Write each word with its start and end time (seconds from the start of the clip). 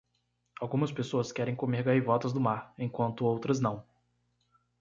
Algumas 0.59 0.91
pessoas 0.91 1.31
querem 1.31 1.55
comer 1.55 1.83
gaivotas 1.83 2.33
do 2.33 2.39
mar, 2.41 2.73
enquanto 2.75 3.23
outras 3.23 3.59
não. 3.59 3.85